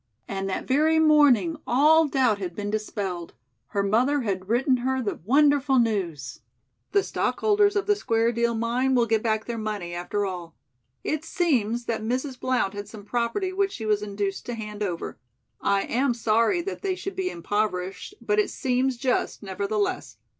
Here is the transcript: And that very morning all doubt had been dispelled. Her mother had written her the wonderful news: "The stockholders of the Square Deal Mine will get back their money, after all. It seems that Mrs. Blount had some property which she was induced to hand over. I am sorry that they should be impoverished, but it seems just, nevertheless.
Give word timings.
And 0.27 0.49
that 0.49 0.65
very 0.65 0.97
morning 0.97 1.57
all 1.67 2.07
doubt 2.07 2.39
had 2.39 2.55
been 2.55 2.71
dispelled. 2.71 3.35
Her 3.67 3.83
mother 3.83 4.21
had 4.21 4.49
written 4.49 4.77
her 4.77 4.99
the 4.99 5.19
wonderful 5.25 5.77
news: 5.77 6.39
"The 6.91 7.03
stockholders 7.03 7.75
of 7.75 7.85
the 7.85 7.95
Square 7.95 8.31
Deal 8.31 8.55
Mine 8.55 8.95
will 8.95 9.05
get 9.05 9.21
back 9.21 9.45
their 9.45 9.59
money, 9.59 9.93
after 9.93 10.25
all. 10.25 10.55
It 11.03 11.23
seems 11.23 11.85
that 11.85 12.01
Mrs. 12.01 12.39
Blount 12.39 12.73
had 12.73 12.87
some 12.89 13.05
property 13.05 13.53
which 13.53 13.73
she 13.73 13.85
was 13.85 14.01
induced 14.01 14.43
to 14.47 14.55
hand 14.55 14.81
over. 14.81 15.19
I 15.61 15.83
am 15.83 16.15
sorry 16.15 16.61
that 16.63 16.81
they 16.81 16.95
should 16.95 17.15
be 17.15 17.29
impoverished, 17.29 18.15
but 18.21 18.39
it 18.39 18.49
seems 18.49 18.97
just, 18.97 19.43
nevertheless. 19.43 20.17